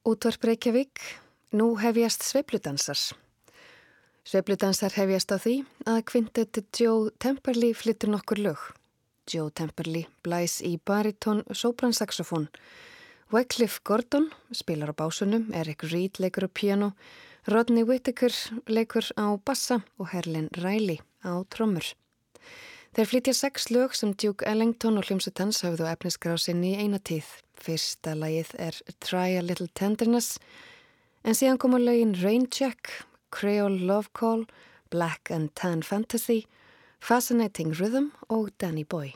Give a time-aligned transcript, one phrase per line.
[0.00, 0.96] Útvarp Reykjavík,
[1.52, 2.96] nú hefjast sveipludansar.
[4.24, 5.52] Sveipludansar hefjast á því
[5.84, 8.62] að kvintetu Joe Temperley flyttur nokkur lög.
[9.28, 12.48] Joe Temperley blæs í baritón sopransaxofón.
[13.28, 16.94] Wycliffe Gordon spilar á básunum, Eric Reed leikur á piano,
[17.44, 18.32] Rodney Whittaker
[18.72, 21.84] leikur á bassa og Herlin Riley á trommur.
[22.90, 27.28] Þeir flytja sex lög sem Duke Ellington og hljómsutans hafðu efniskrásinni í eina tíð.
[27.60, 30.40] Fyrsta lagið er Try a Little Tenderness
[31.22, 32.90] en síðan koma lögin Rain Check,
[33.30, 34.46] Creole Love Call,
[34.90, 36.46] Black and Tan Fantasy,
[36.98, 39.14] Fascinating Rhythm og Danny Boy.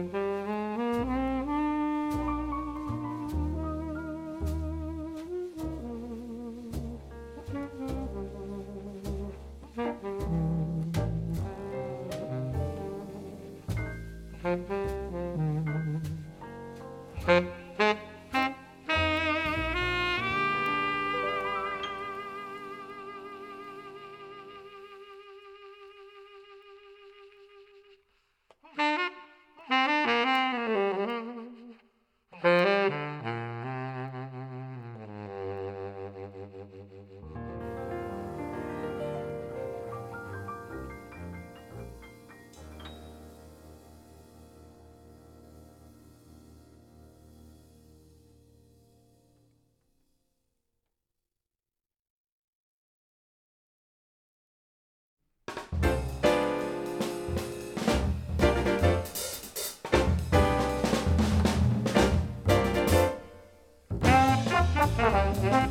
[0.00, 0.29] Mm-hmm.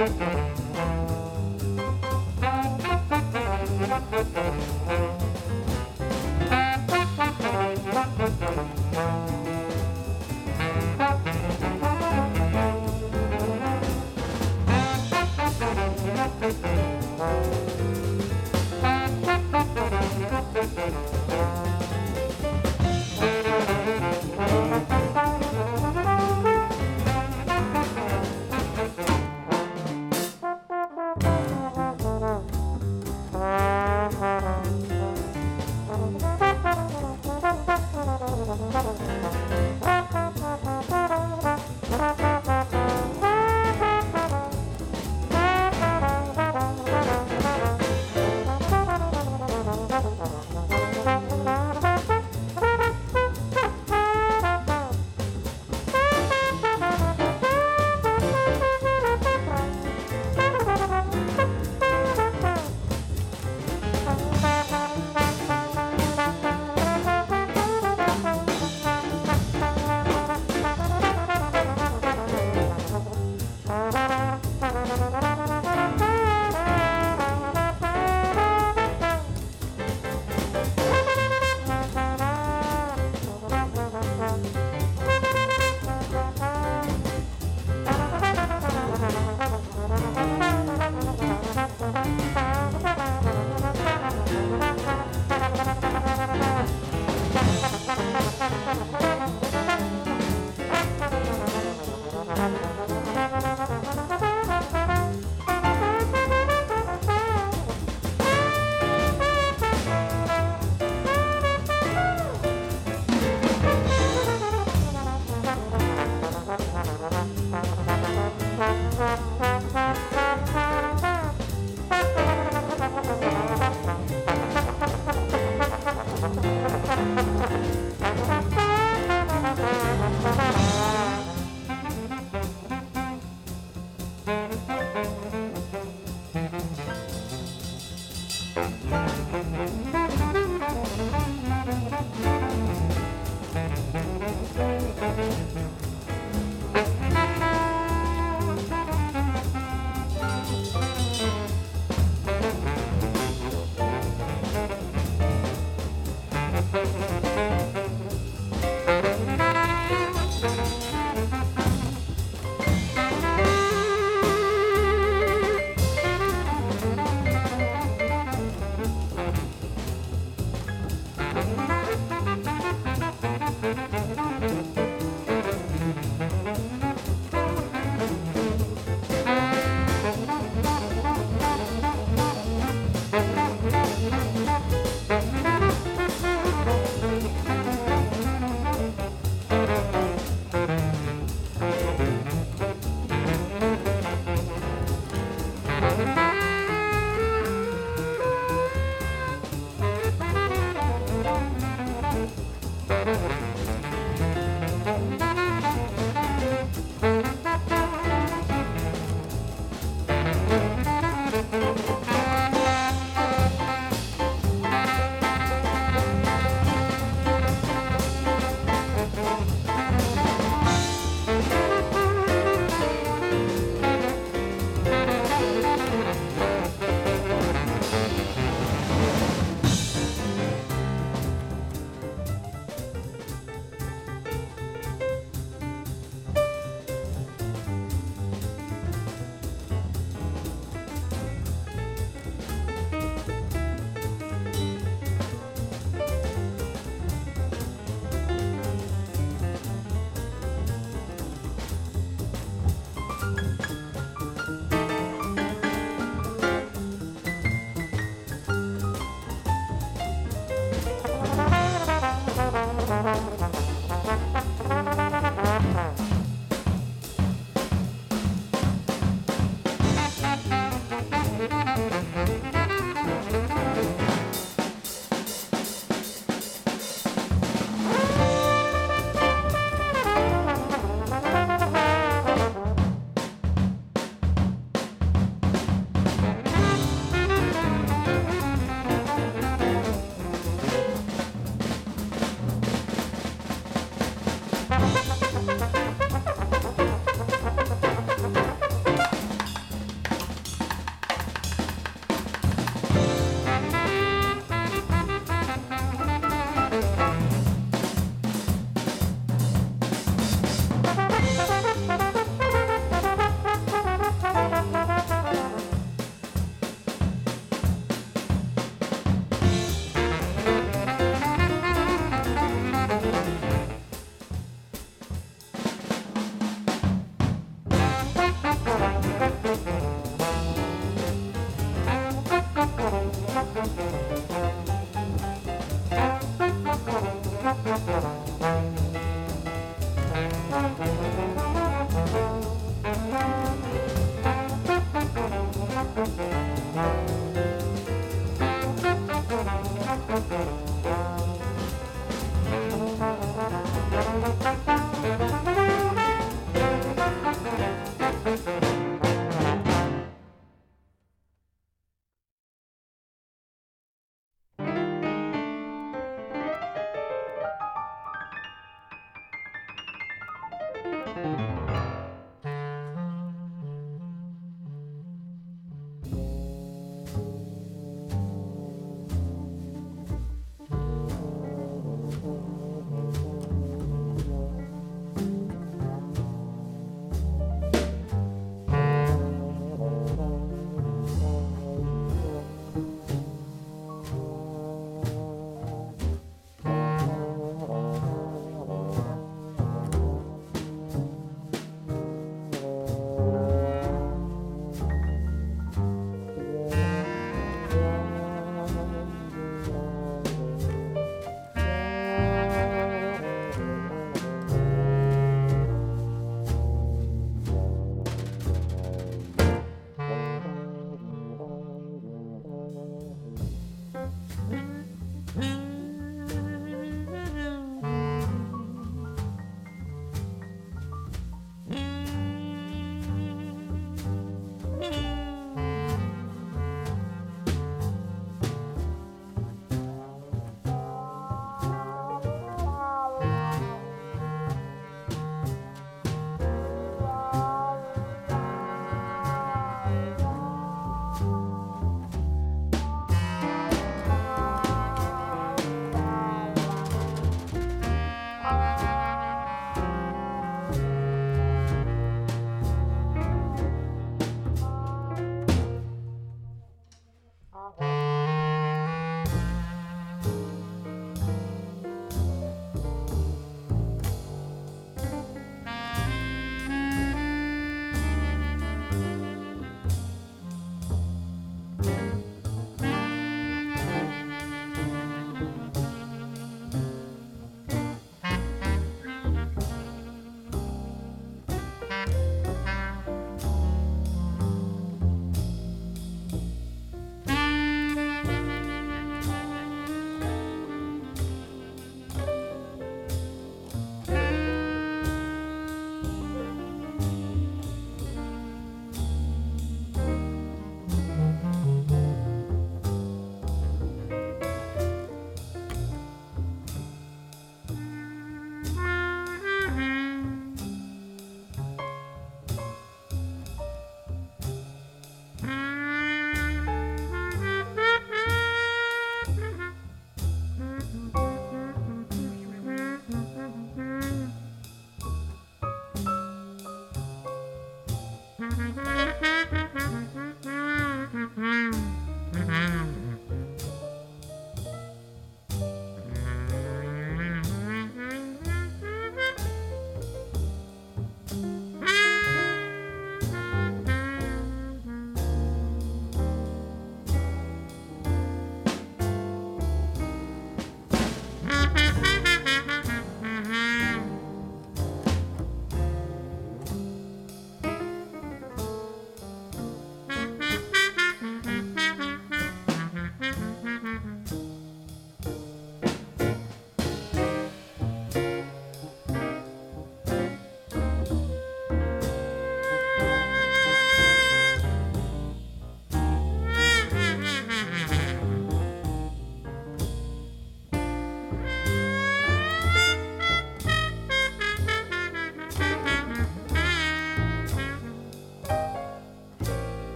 [0.00, 0.20] thank
[4.64, 4.79] you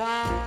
[0.00, 0.39] why.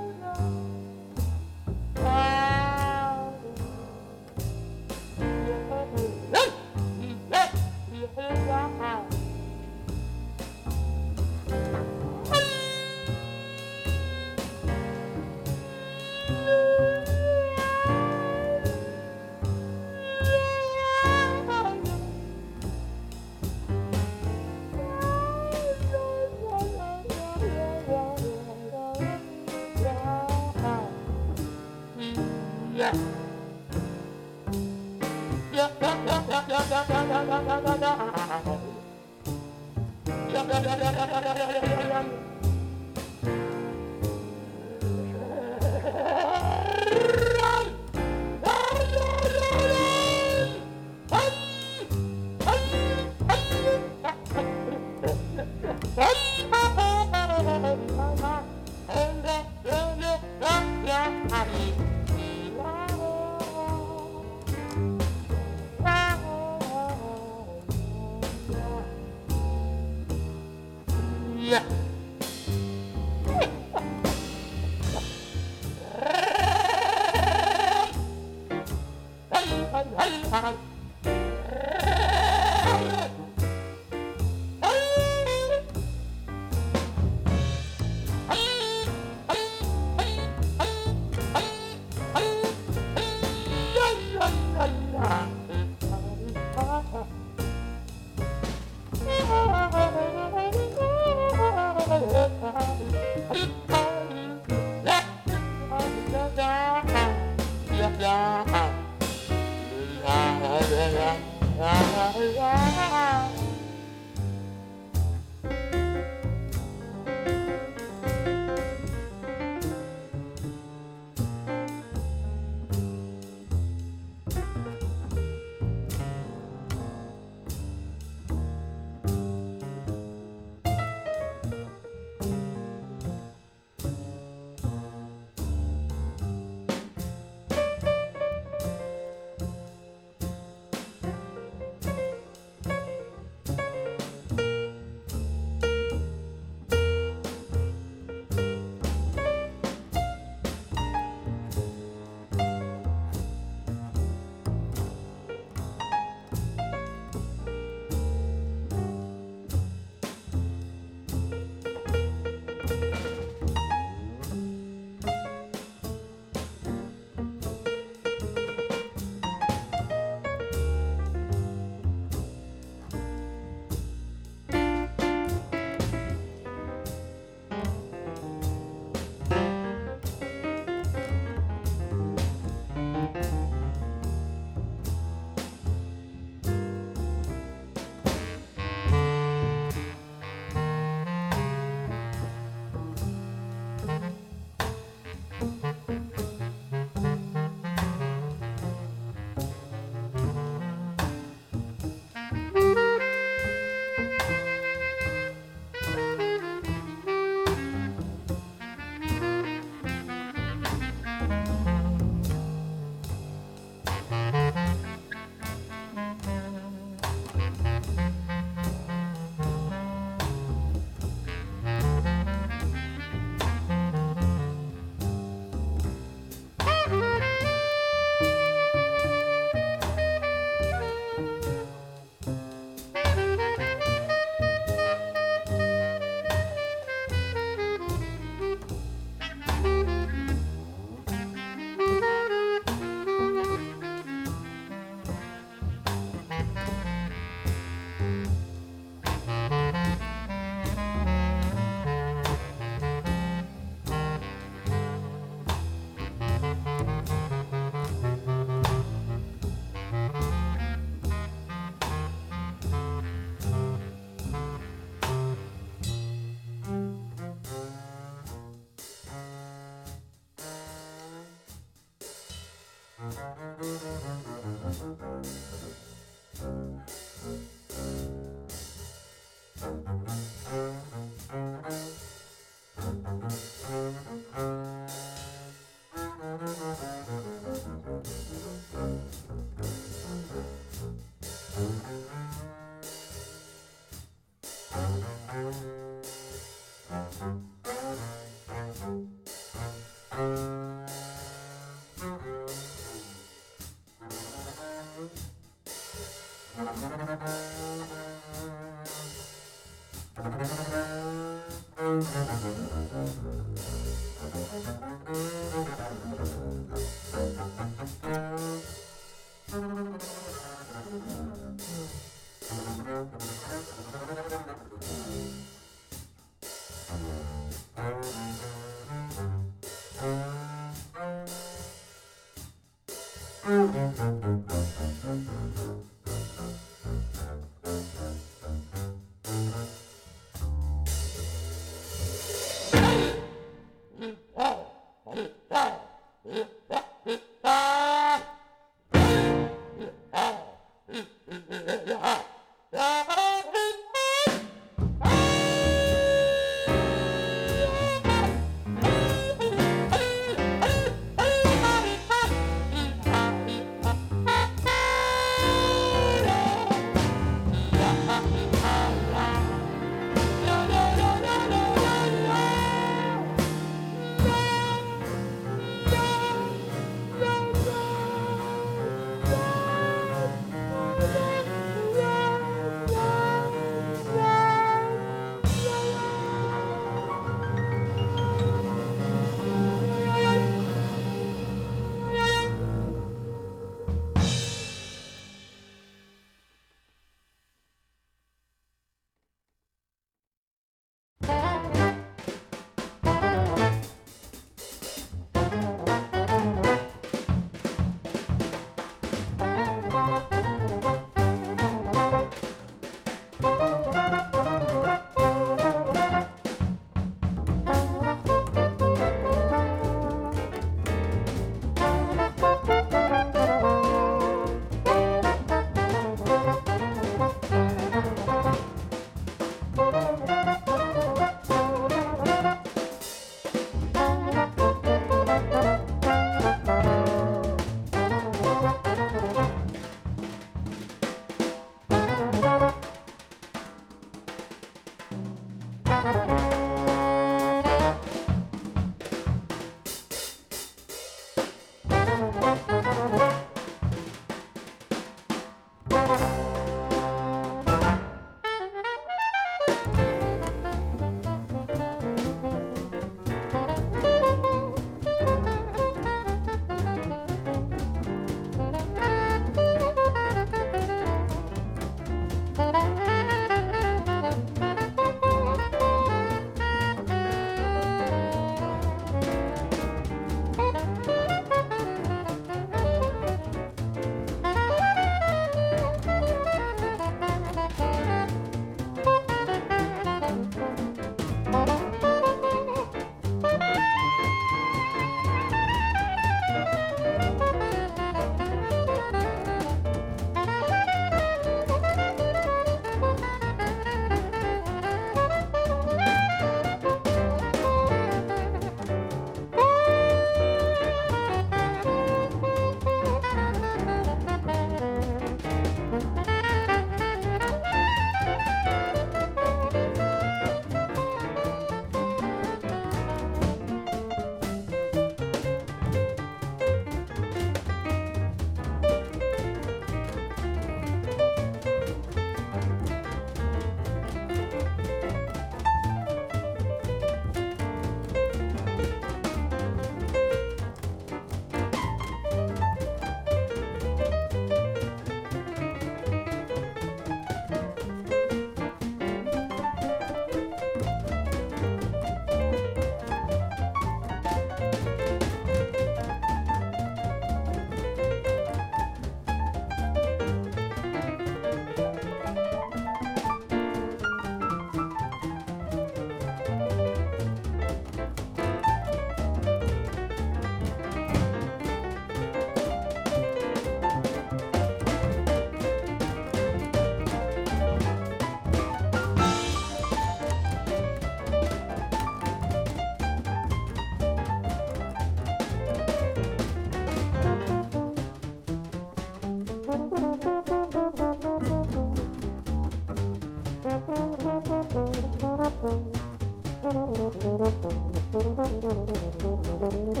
[599.73, 600.00] 안녕.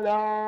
[0.00, 0.39] Voilà.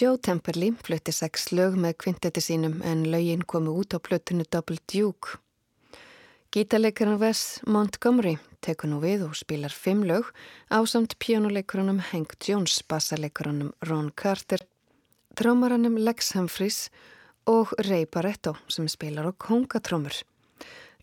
[0.00, 4.78] Joe Temperley flutti sex lög með kvintetti sínum en lögin komu út á plötunu Double
[4.88, 5.36] Duke.
[6.56, 10.32] Gítarleikarinn Wes Montgomery tekur nú við og spilar fimm lög
[10.72, 14.64] á samt pjánuleikarunum Hank Jones, bassarleikarunum Ron Carter,
[15.36, 16.88] trámarannum Lex Humphries
[17.44, 20.16] og Ray Barretto sem spilar á kongatrómur.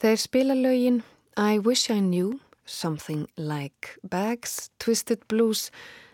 [0.02, 1.04] Þeir spila lögin
[1.38, 5.70] I Wish I Knew, Something Like Bags, Twisted Blues,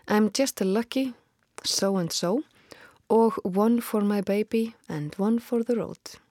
[0.06, 1.14] I'm Just a Lucky,
[1.64, 2.44] So and So
[3.08, 6.23] og One for my baby and One for the road.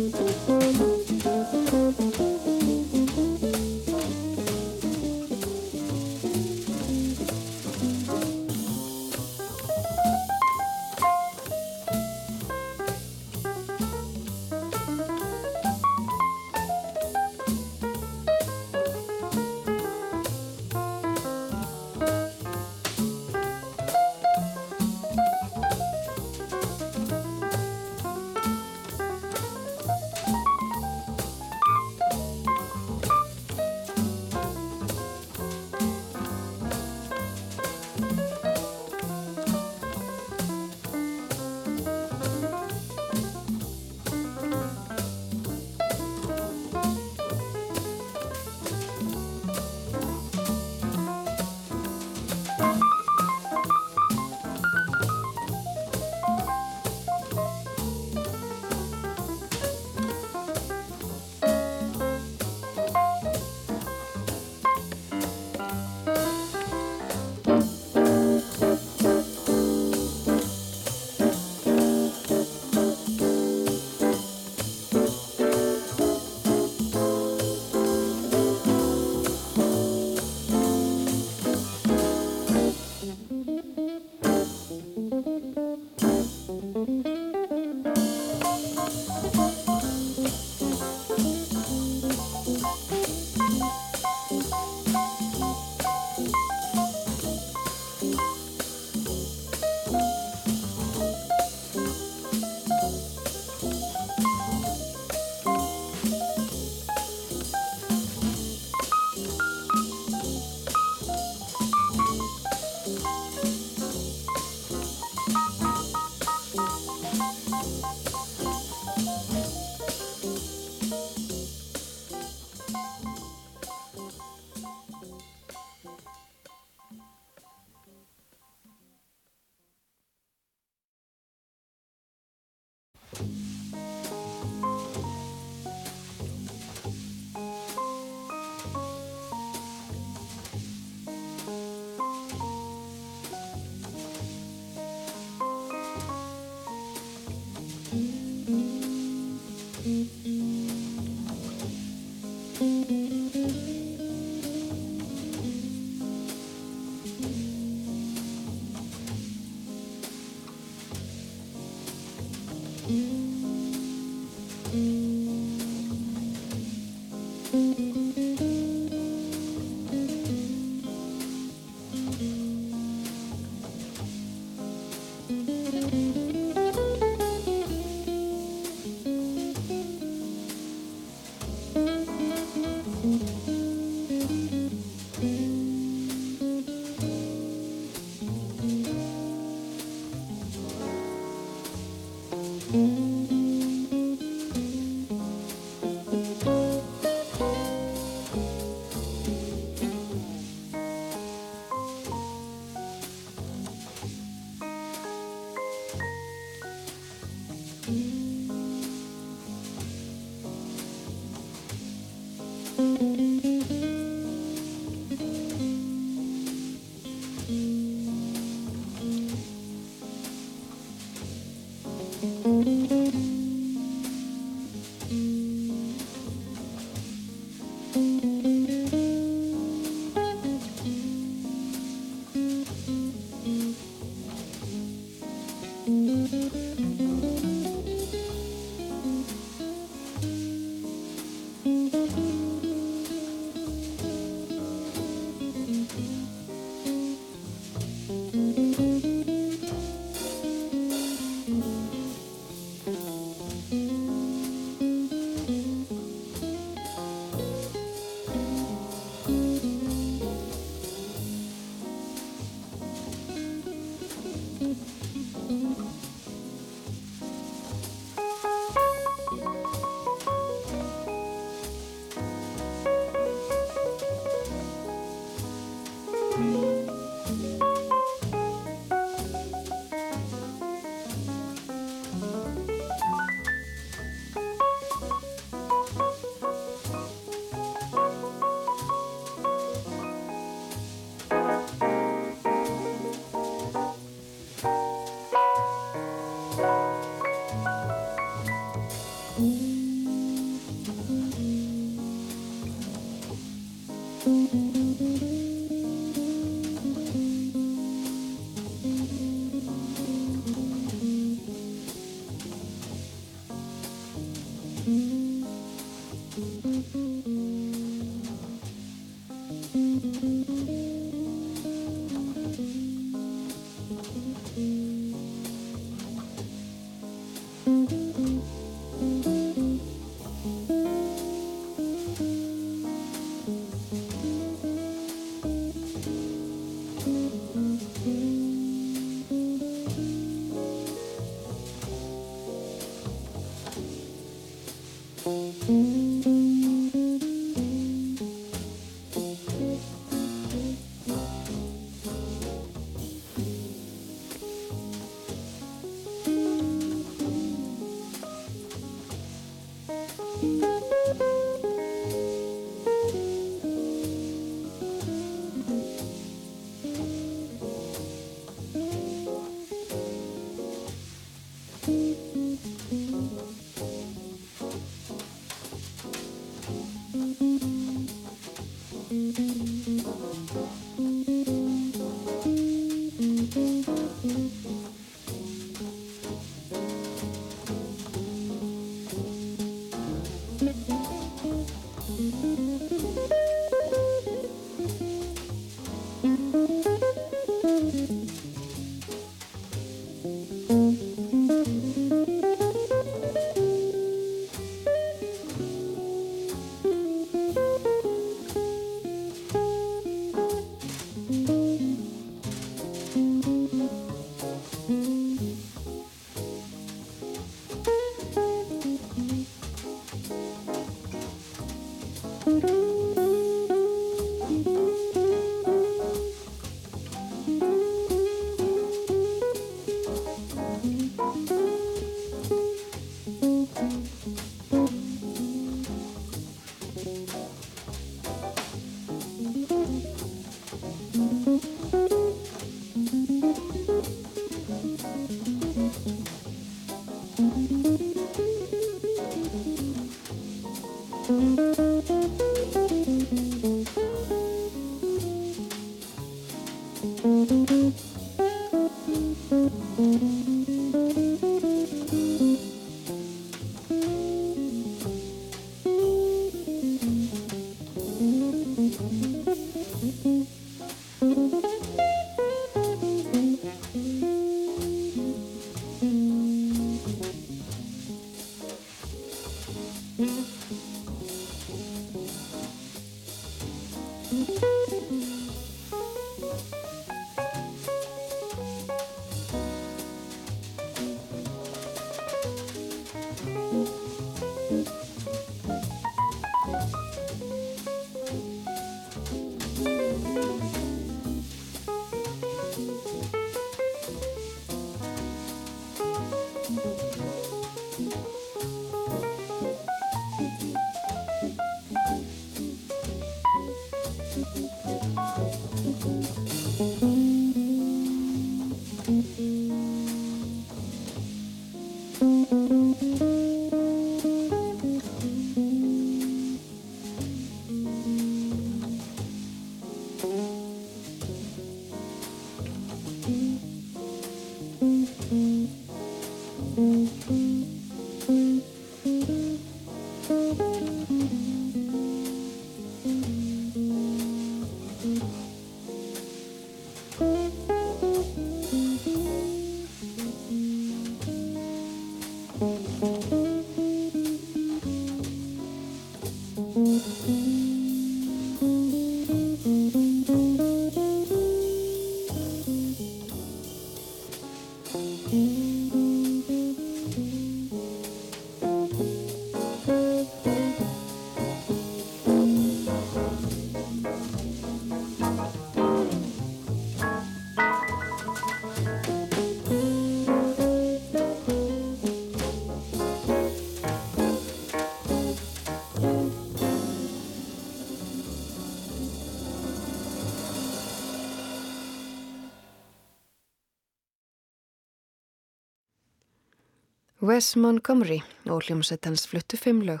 [597.28, 600.00] Wes Montgomery og hljómsveit hans fluttu fimm lög.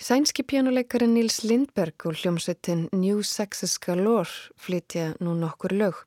[0.00, 6.00] Sænski pjánuleikarin Nils Lindberg og hljómsveitin New Sexes Galore flytja nú nokkur lög.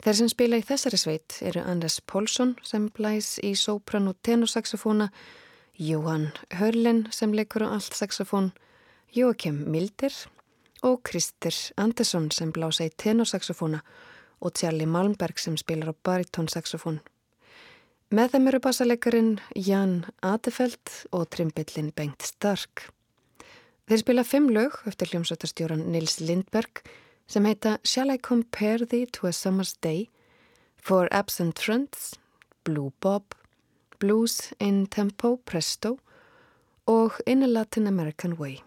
[0.00, 5.10] Þeir sem spila í þessari sveit eru Anders Pólsson sem blæs í sopran og tenorsaxofóna,
[5.76, 8.54] Jóhann Hörlin sem leikur á allt saxofón,
[9.12, 10.14] Jóakim Mildir
[10.80, 13.84] og Kristir Andersson sem blása í tenorsaxofóna
[14.40, 17.02] og Charlie Malmberg sem spilar á baritónsaxofón.
[18.12, 22.90] Með þeim eru bassalegarin Jan Adefeld og trimbillin Bengt Stark.
[23.88, 26.82] Þeir spila fimm lög eftir hljómsveitarstjóran Nils Lindberg
[27.26, 30.10] sem heita Shall I Compare Thee to a Summer's Day,
[30.76, 32.18] For Absent Friends,
[32.64, 33.34] Blue Bob,
[33.98, 35.98] Blues in Tempo Presto
[36.86, 38.60] og In a Latin American Way.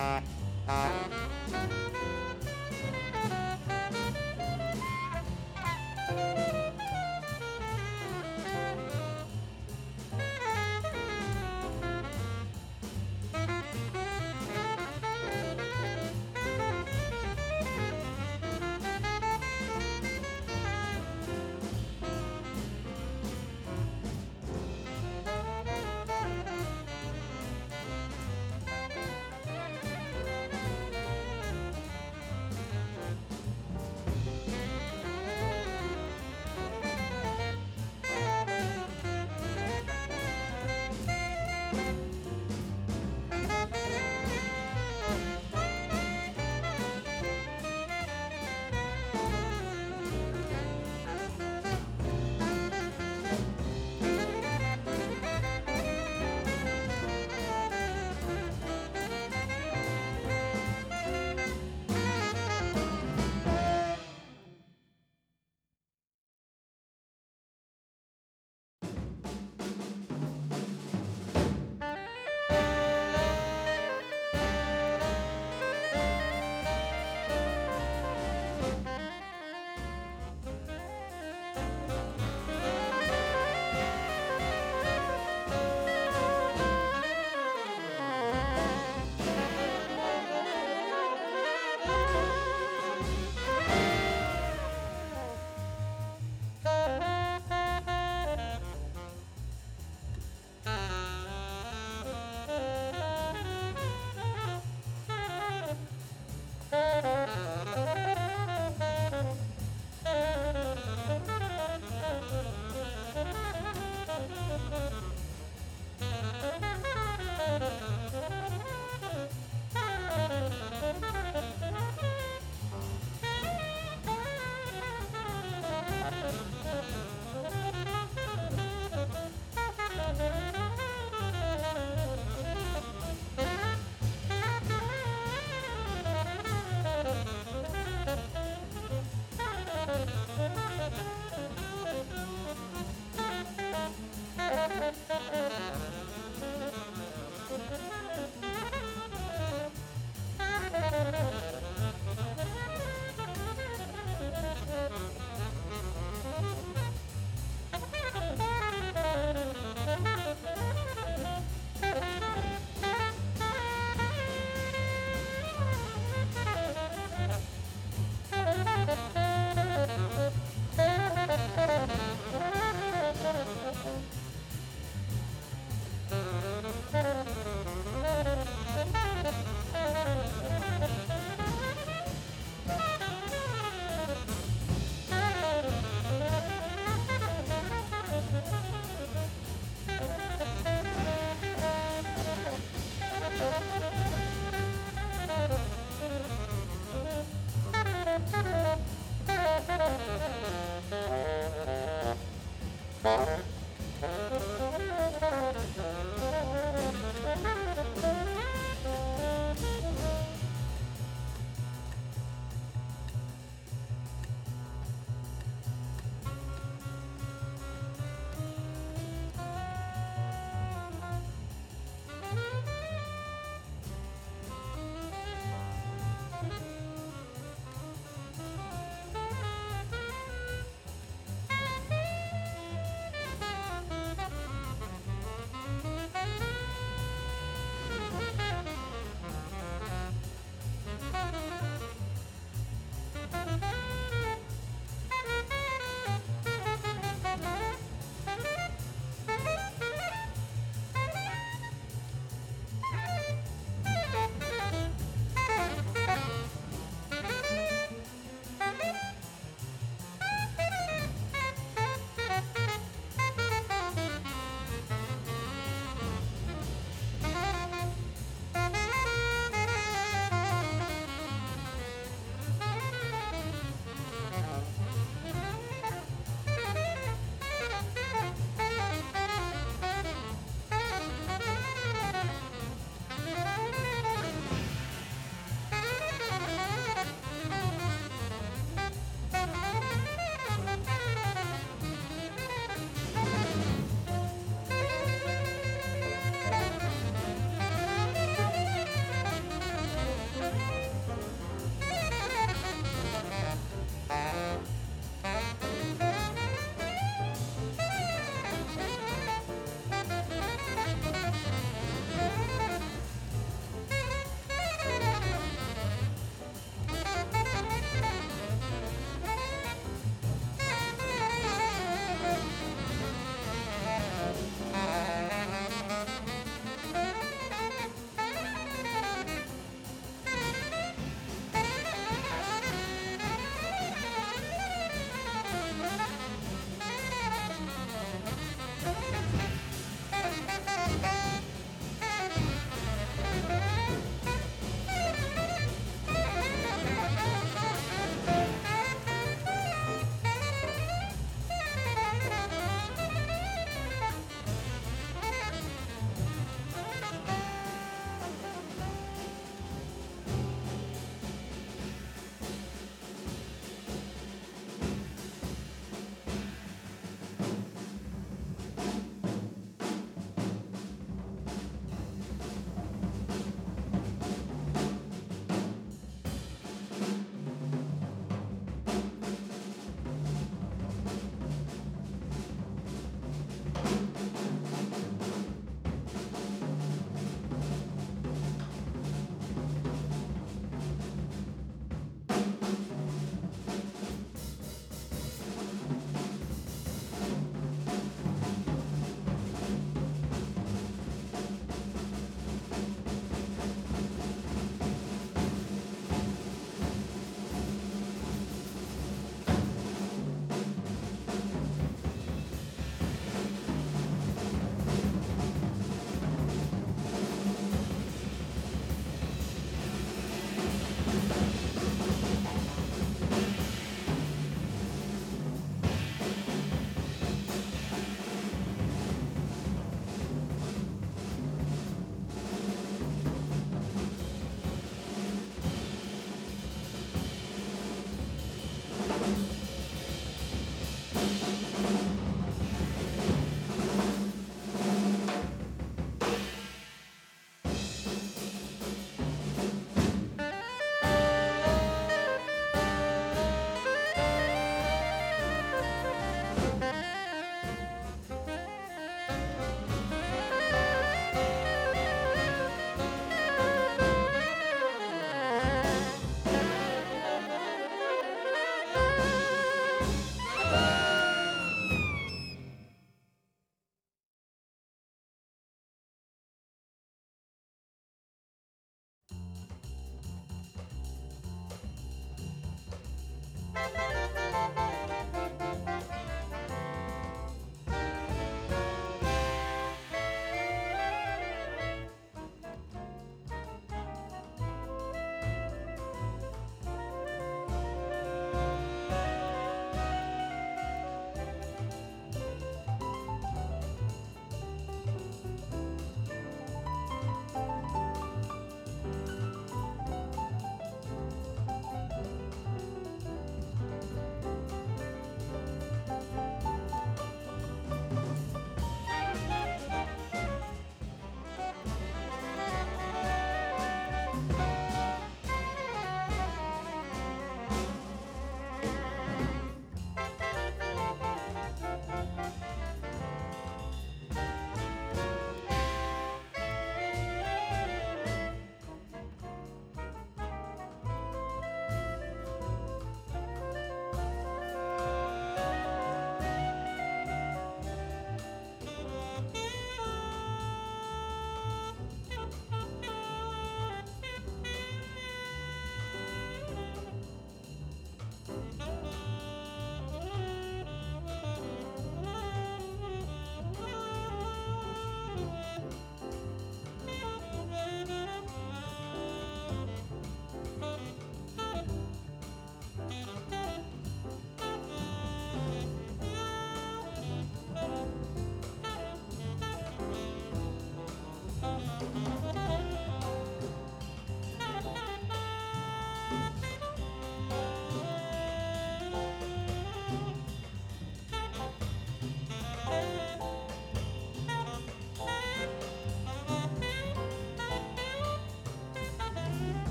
[0.00, 0.22] Bye.
[0.66, 1.09] Uh -huh.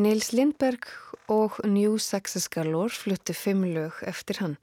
[0.00, 0.86] Nils Lindberg
[1.28, 4.54] og New Success Galore fluttu fimm lög eftir hann.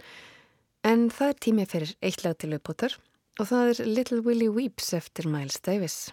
[0.81, 2.95] En það er tími fyrir eitt lag til uppbótar
[3.37, 6.09] og það er Little Willie Weeps eftir Miles Davis.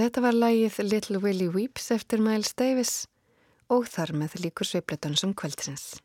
[0.00, 2.92] Þetta var lægið Little Willie Weeps eftir Miles Davis
[3.68, 5.99] og þar með líkur sveipledansum kvöldsins.